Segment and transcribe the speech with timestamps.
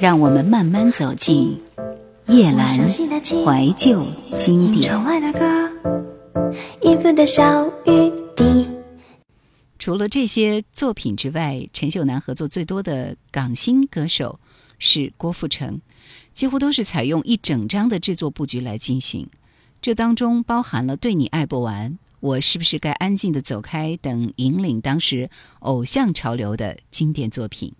[0.00, 1.60] 让我们慢慢走进
[2.28, 4.00] 叶阑怀旧
[4.36, 4.92] 经典。
[9.76, 14.38] 除了这些作品之外，陈秀楠合作最多的港星歌手
[14.78, 15.80] 是郭富城，
[16.32, 19.28] 几乎都是采用一整张的制作布局来进行。
[19.82, 21.90] 这当中包含了《对你爱不完》
[22.20, 25.28] 《我是不是该安静的走开》等引领当时
[25.60, 27.72] 偶像潮流的经典作品。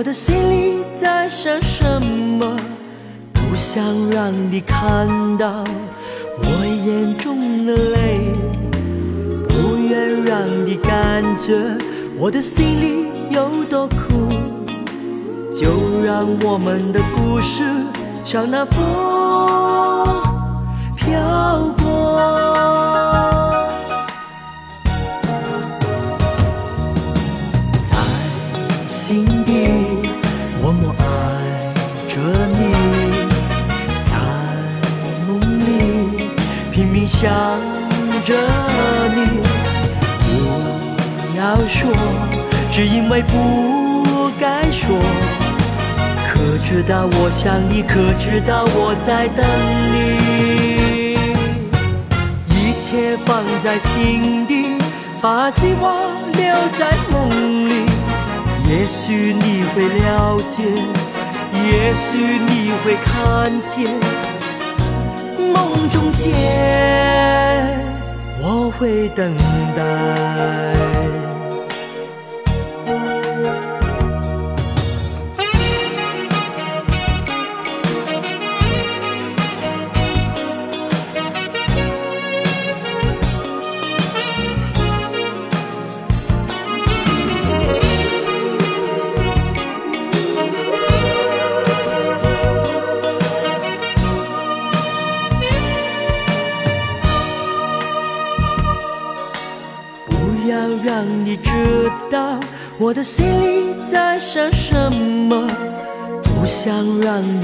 [0.00, 2.56] 我的心里在想什么，
[3.34, 5.62] 不想让你看到
[6.38, 6.42] 我
[6.86, 8.32] 眼中的泪，
[9.46, 11.76] 不愿让你感觉
[12.16, 14.30] 我的心里有多苦，
[15.54, 15.68] 就
[16.02, 17.62] 让我们的故事
[18.24, 18.82] 像那风
[20.96, 22.69] 飘过。
[37.20, 37.28] 想
[38.24, 38.32] 着
[39.14, 39.18] 你。
[40.24, 41.92] 不要说，
[42.72, 44.96] 只因为不该说。
[46.26, 49.46] 可知道我想你，可知道我在等
[49.92, 49.94] 你。
[52.48, 54.78] 一切放在心底，
[55.20, 55.92] 把希望
[56.32, 56.42] 留
[56.78, 57.84] 在梦里。
[58.66, 60.62] 也许你会了解，
[61.52, 63.92] 也许你会看见，
[65.52, 65.54] 梦
[65.90, 66.32] 中见，
[68.80, 69.36] 会等
[69.76, 70.89] 待。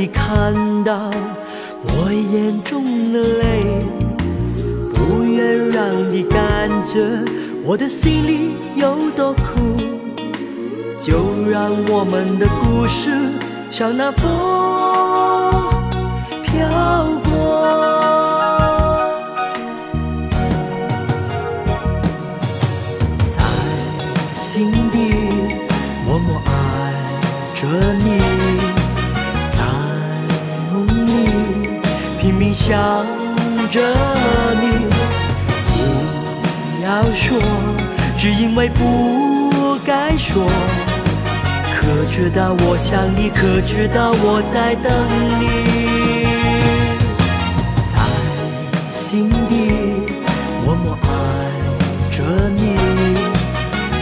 [0.09, 1.11] 看到
[1.83, 3.81] 我眼中的泪，
[4.95, 7.23] 不愿让你感觉
[7.65, 9.77] 我的心里有多苦，
[11.01, 11.19] 就
[11.51, 13.11] 让我们的故事
[13.71, 14.23] 像那风
[16.43, 17.07] 飘
[32.67, 32.75] 想
[33.71, 33.81] 着
[34.61, 34.65] 你，
[35.69, 37.39] 不要说，
[38.19, 40.51] 只因为不该说。
[41.71, 44.93] 可知道我想你，可知道我在等
[45.39, 45.47] 你，
[47.87, 47.95] 在
[48.91, 49.71] 心底
[50.65, 51.07] 默默爱
[52.11, 52.19] 着
[52.51, 52.75] 你。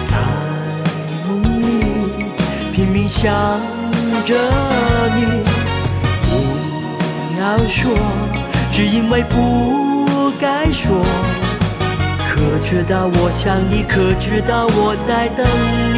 [0.09, 0.17] 在
[1.29, 1.63] 梦里
[2.73, 3.31] 拼命想
[4.25, 4.35] 着
[5.17, 5.45] 你，
[6.23, 6.33] 不
[7.39, 7.93] 要说，
[8.75, 10.91] 只因为不该说。
[12.29, 15.47] 可知道我想你，可知道我在等
[15.95, 15.97] 你。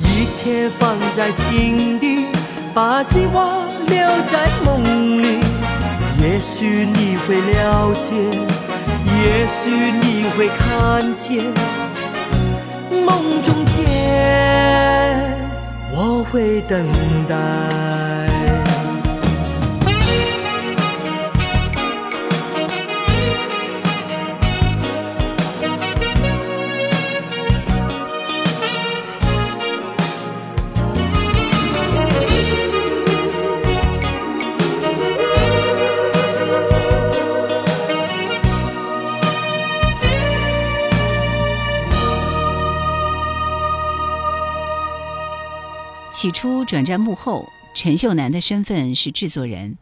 [0.00, 2.26] 一切放在心底，
[2.74, 3.96] 把希望留
[4.32, 5.38] 在梦里。
[6.20, 8.12] 也许你会了解，
[9.04, 9.70] 也许
[10.02, 11.44] 你会看见。
[12.90, 13.86] 梦中见，
[15.92, 16.84] 我会等
[17.28, 18.25] 待。
[46.26, 49.78] 起初转战幕后，陈秀楠的身份是制作人，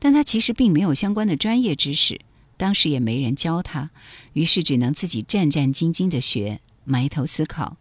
[0.00, 2.20] 但他其实并没有相关的专业知识，
[2.56, 3.90] 当时也没人教他，
[4.32, 7.76] 于是只能自己战战兢兢地学，埋头思考，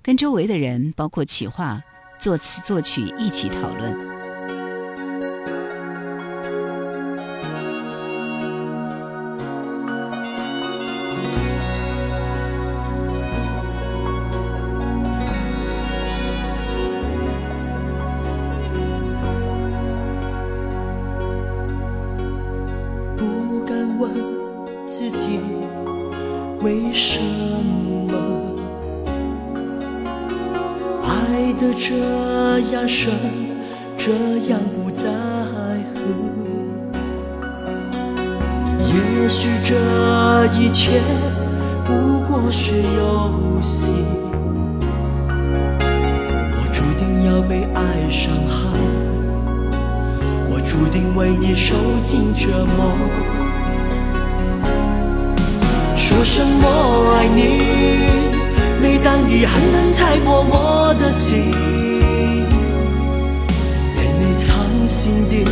[0.00, 1.82] 跟周围的人，包括企划、
[2.20, 4.25] 作词、作曲一起讨论。
[40.86, 40.92] 切
[41.84, 43.88] 不过是游戏，
[46.52, 48.54] 我注定要被爱伤害，
[50.48, 51.74] 我注定为你受
[52.04, 52.94] 尽折磨。
[55.96, 57.40] 说声我爱你。
[58.80, 61.50] 每当你狠狠踩过我的心，
[63.96, 65.42] 眼泪藏心底，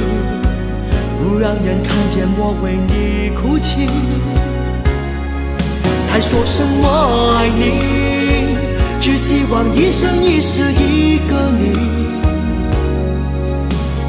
[1.19, 3.88] 不让人看见我为你哭泣。
[6.26, 6.87] 说声我
[7.37, 7.62] 爱你，
[8.99, 11.65] 只希望一生一世一个你，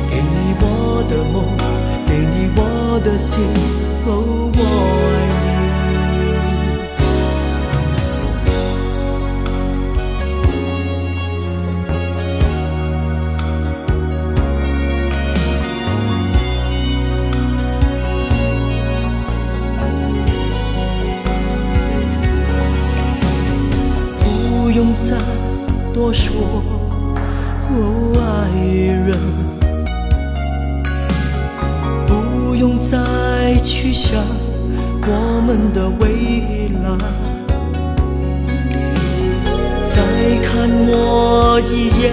[0.09, 1.35] 给你我的梦，
[2.07, 3.37] 给你我的心，
[4.05, 5.34] 哦，我爱你。
[24.75, 25.15] 不用再
[25.93, 26.33] 多说，
[27.69, 28.59] 哦，爱
[29.07, 29.17] 人，
[32.05, 34.21] 不用再去想
[35.07, 36.91] 我们的未来。
[39.87, 39.95] 再
[40.43, 42.11] 看我一眼，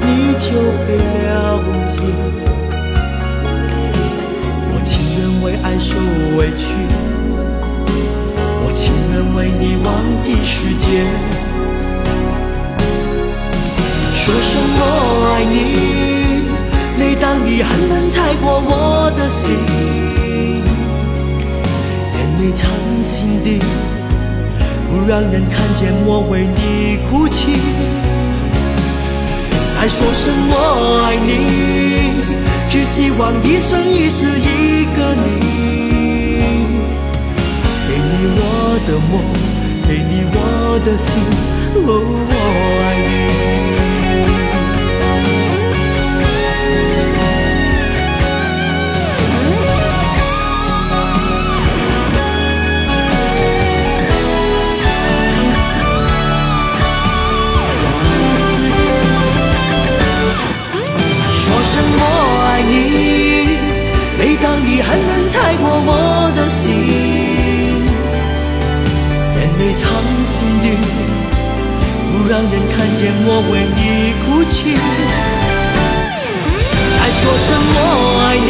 [0.00, 0.50] 你就
[0.82, 2.02] 会了解，
[4.72, 4.90] 我情
[5.20, 5.94] 愿为爱受
[6.36, 6.66] 委屈，
[8.64, 11.45] 我情愿为你忘记时间。
[14.26, 14.82] 说声我
[15.30, 15.56] 爱你，
[16.98, 19.54] 每当你狠狠踩过我的心，
[22.12, 22.68] 眼泪藏
[23.04, 23.60] 心底，
[24.90, 27.60] 不让人看见我为你哭泣。
[29.78, 31.30] 再说声我爱你，
[32.68, 35.38] 只希望一生一世一个你，
[37.86, 38.42] 给你我
[38.88, 39.22] 的梦，
[39.86, 40.36] 给你我
[40.84, 41.14] 的心，
[41.86, 42.34] 哦，我
[42.82, 43.55] 爱你。
[64.42, 66.64] 当你狠狠踩过我的心，
[69.34, 69.88] 眼泪藏
[70.26, 70.64] 心底，
[72.12, 73.80] 不让人看见我为你
[74.24, 74.54] 哭泣。
[76.98, 77.76] 还说什么
[78.22, 78.48] 爱你，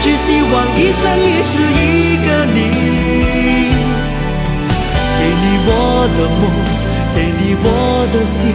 [0.00, 2.58] 只希望一生一世一个你，
[5.18, 5.70] 给你我
[6.16, 6.42] 的梦，
[7.14, 7.66] 给你我
[8.12, 8.54] 的心，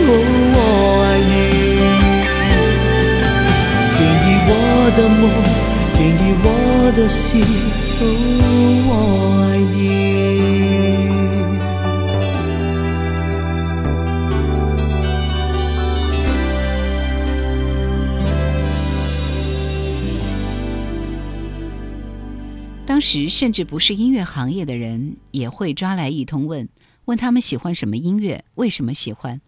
[0.00, 0.10] 哦，
[0.54, 0.56] 我
[1.04, 1.77] 爱，你。
[4.48, 5.30] 我的梦。
[5.98, 7.42] 给你我的心，
[8.86, 8.90] 我
[9.42, 9.78] 爱你。
[22.86, 26.68] 当时甚至不是音乐行业的人，也会抓来一通问，
[27.06, 29.40] 问他们喜欢什么音乐，为什么喜欢，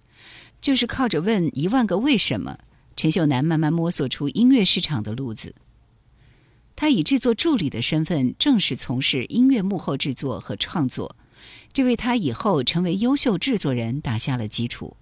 [0.60, 2.58] 就是靠着问一万个为什么，
[3.00, 5.54] 陈秀楠慢慢摸索出音乐市场的路子。
[6.76, 11.16] 他以制作助理的身份正式从事音乐幕后制作和创作，
[11.72, 14.98] 这为他以后成为优秀制作人打下了基础。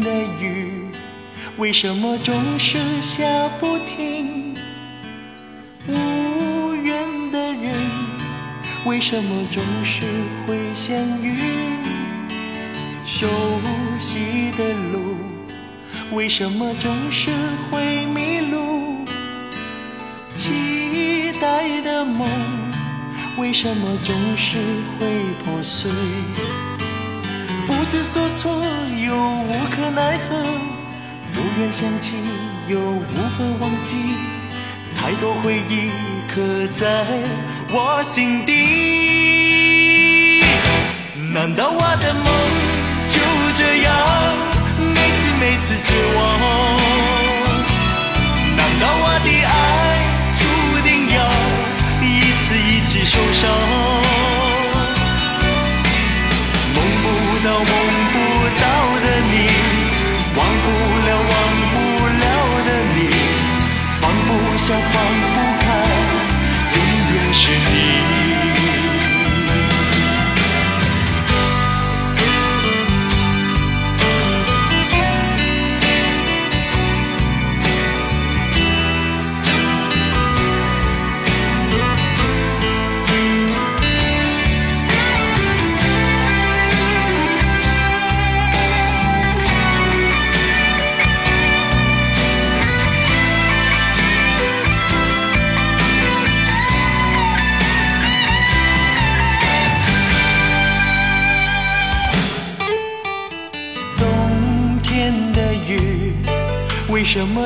[0.00, 0.10] 的
[0.40, 0.72] 雨。
[1.58, 3.24] 为什么总是下
[3.58, 4.54] 不停？
[5.88, 7.74] 无缘的人，
[8.84, 10.04] 为什么总是
[10.46, 11.34] 会相遇？
[13.04, 13.26] 熟
[13.98, 15.16] 悉的路，
[16.12, 17.30] 为什么总是
[17.70, 19.04] 会迷路？
[20.34, 22.28] 期待的梦，
[23.38, 24.58] 为什么总是
[24.98, 25.06] 会
[25.42, 25.90] 破碎？
[27.66, 28.62] 不知所措，
[29.04, 30.44] 又无可奈何。
[31.32, 32.14] 不愿想起，
[32.68, 33.96] 又无法忘记，
[34.96, 35.90] 太多回忆
[36.32, 37.04] 刻在
[37.68, 38.52] 我心底。
[41.34, 42.24] 难道我的梦
[43.08, 43.18] 就
[43.54, 43.92] 这样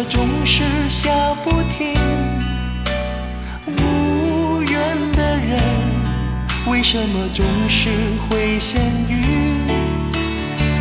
[0.00, 1.10] 什么总是下
[1.44, 1.94] 不停？
[3.66, 5.60] 无缘的人，
[6.68, 7.90] 为什么总是
[8.30, 8.80] 会相
[9.10, 9.20] 遇？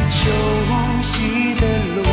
[0.08, 0.30] 熟
[1.02, 2.04] 悉的路，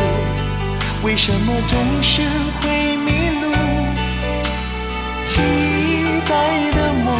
[1.05, 2.23] 为什么总是
[2.61, 3.53] 会迷路？
[5.23, 5.41] 期
[6.29, 7.17] 待的梦，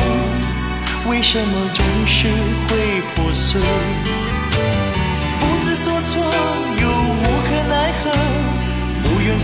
[1.09, 2.27] 为什么总是
[2.69, 3.61] 会破碎？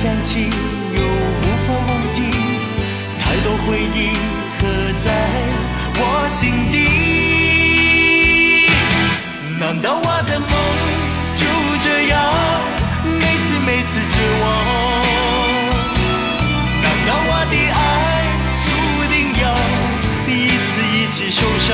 [0.03, 0.51] 想起，
[0.97, 2.23] 又无法忘记，
[3.21, 4.11] 太多回忆
[4.59, 4.67] 刻
[4.99, 5.07] 在
[5.95, 6.41] 我心
[6.73, 6.75] 底。
[9.61, 10.49] 难道我的梦
[11.37, 11.47] 就
[11.85, 12.19] 这样，
[13.05, 14.45] 每次每次绝望？
[16.83, 17.81] 难道我的爱
[18.59, 18.67] 注
[19.07, 19.45] 定要
[20.27, 20.31] 一
[20.67, 21.71] 次一次受伤？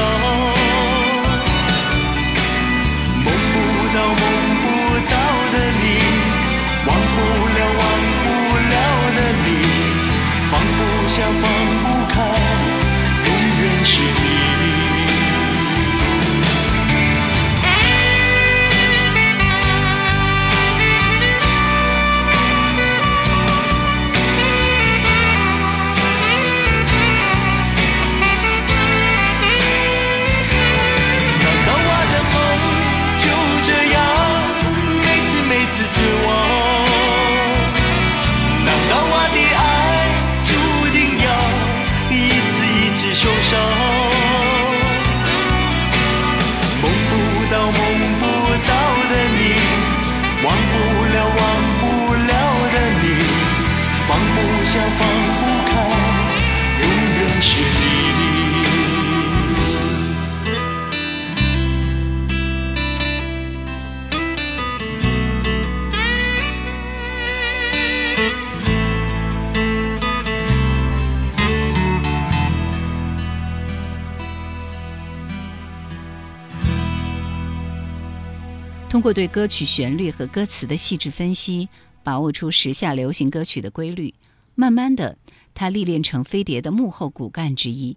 [78.98, 81.68] 通过对歌曲旋律和歌词的细致分析，
[82.02, 84.12] 把握出时下流行歌曲的规律，
[84.56, 85.16] 慢慢的，
[85.54, 87.96] 他历练成飞碟的幕后骨干之一。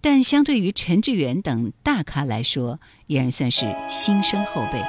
[0.00, 4.82] 但相对于陈志远等大咖来说，依然算是新生后辈。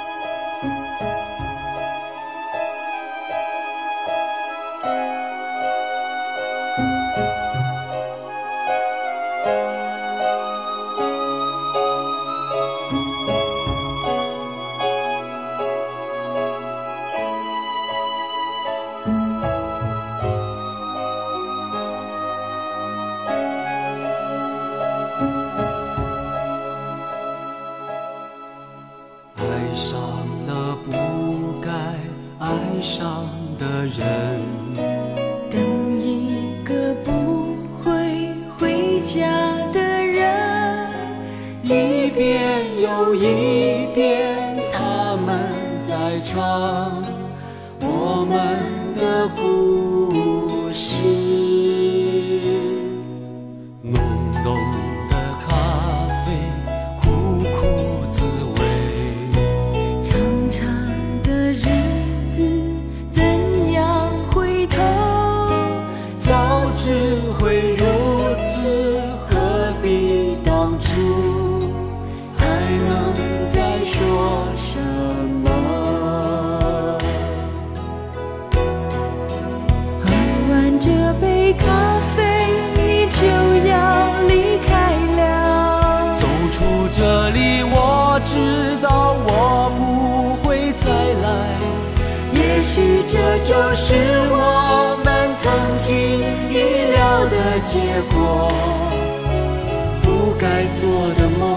[100.64, 101.54] 该做的梦，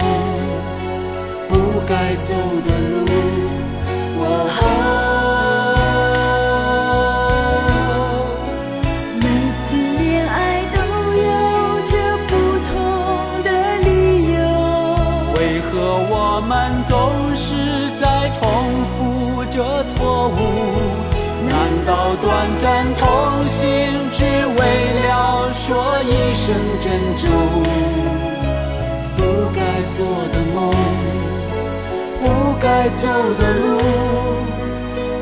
[1.48, 1.54] 不
[1.86, 2.34] 该走
[2.66, 3.06] 的路，
[4.18, 4.20] 我
[9.14, 9.24] 每
[9.62, 9.64] 次
[10.02, 10.36] 恋爱
[10.74, 10.76] 都
[11.22, 11.30] 有
[11.86, 11.94] 着
[12.26, 12.30] 不
[12.66, 12.74] 同
[13.44, 13.48] 的
[13.84, 13.86] 理
[14.34, 14.36] 由。
[15.36, 15.70] 为何
[16.10, 16.12] 我
[16.48, 16.50] 们
[16.88, 16.90] 总
[17.36, 17.54] 是
[17.94, 18.42] 在重
[18.98, 18.98] 复
[19.52, 19.94] 着错
[20.30, 20.34] 误？
[21.48, 21.54] 难
[21.86, 22.26] 道短
[22.58, 23.06] 暂痛
[23.44, 23.54] 心
[24.10, 24.60] 只为
[25.06, 25.62] 了说
[26.02, 27.30] 一声珍重？
[29.96, 30.70] 做的梦，
[32.20, 32.24] 不
[32.60, 33.78] 该走的路，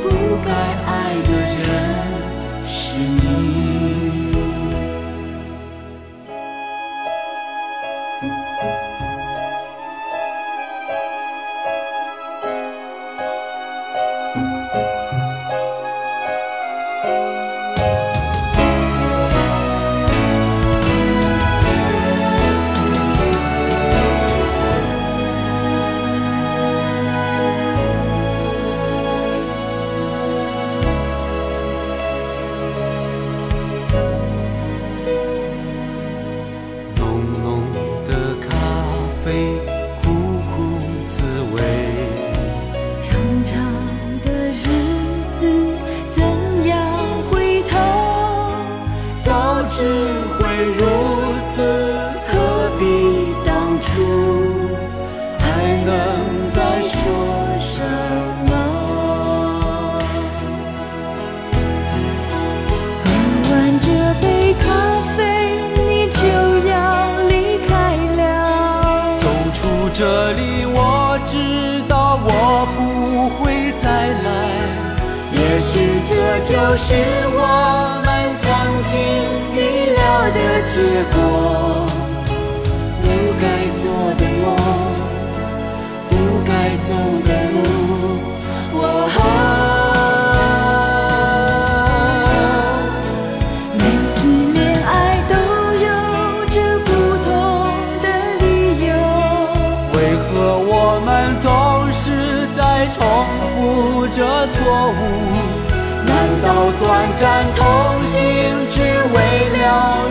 [0.03, 0.09] 不
[0.45, 0.51] 该
[0.85, 0.91] 爱
[1.23, 1.63] 的人
[2.67, 3.23] 是你。
[77.05, 77.39] 是我
[78.05, 78.43] 们曾
[78.85, 78.93] 经
[79.55, 79.59] 预
[79.93, 80.01] 料
[80.33, 80.73] 的结
[81.13, 81.17] 果。
[83.03, 83.05] 不
[83.41, 83.45] 该
[83.77, 83.83] 做
[84.17, 84.45] 的梦，
[86.09, 86.13] 不
[86.47, 86.51] 该
[86.85, 86.91] 走
[87.27, 87.55] 的路，
[88.73, 88.81] 我。
[93.79, 93.81] 每
[94.15, 94.17] 次
[94.55, 94.89] 恋爱
[95.29, 95.33] 都
[95.85, 95.89] 有
[96.51, 96.89] 着不
[97.25, 97.27] 同
[98.03, 98.05] 的
[98.41, 98.43] 理
[98.87, 98.91] 由，
[99.93, 100.33] 为何
[100.67, 100.73] 我
[101.05, 101.09] 们
[101.41, 101.47] 总
[101.93, 102.05] 是
[102.53, 102.97] 在重
[103.57, 104.17] 复着
[104.49, 104.55] 错
[104.89, 105.64] 误？
[106.45, 107.65] 难道短暂同
[107.99, 108.13] 行
[108.69, 109.17] 只为
[109.59, 109.65] 了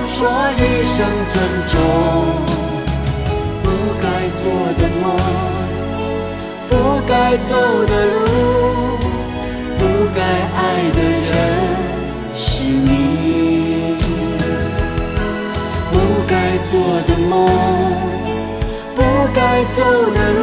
[0.08, 0.18] 说
[0.58, 1.36] 一声珍
[1.68, 1.72] 重？
[3.62, 3.70] 不
[4.02, 4.42] 该做
[4.80, 5.06] 的梦，
[6.70, 6.72] 不
[7.08, 7.54] 该走
[7.86, 8.18] 的路，
[9.78, 9.82] 不
[10.16, 10.58] 该爱
[10.96, 11.32] 的人
[12.36, 12.90] 是你。
[15.92, 15.94] 不
[16.28, 16.72] 该做
[17.08, 17.32] 的梦，
[18.96, 19.00] 不
[19.36, 19.84] 该走
[20.16, 20.42] 的路，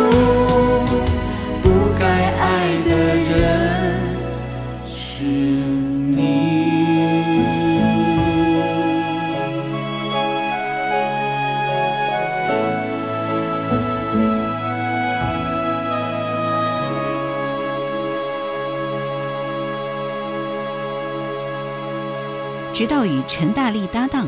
[22.81, 24.27] 直到与陈大力搭档，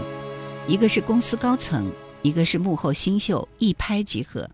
[0.68, 4.50] 一个是公司高层，一个是幕后新秀，一拍即合。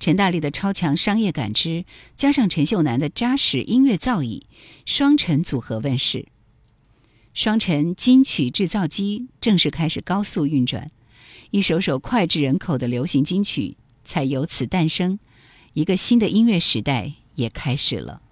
[0.00, 1.84] 陈大力的超强商业感知，
[2.16, 4.44] 加上陈秀楠的扎实音乐造诣，
[4.86, 6.28] 双陈组合问世。
[7.34, 10.90] 双陈金曲制造机正式开始高速运转，
[11.50, 15.18] 一首首脍炙人口的流行金曲才由此诞生，
[15.74, 18.22] 一个新的音乐时代也开始了。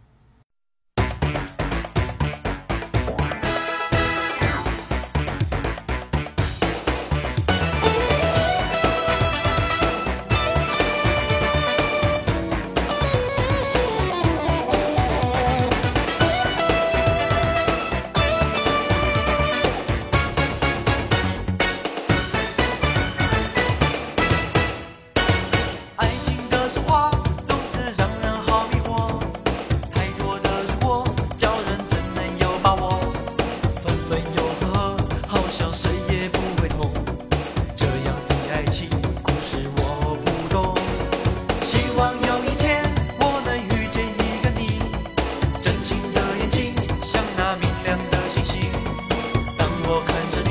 [49.96, 50.45] 我看着